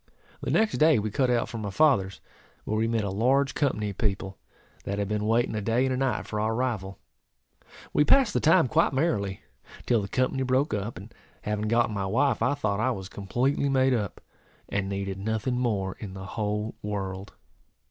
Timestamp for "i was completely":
12.79-13.69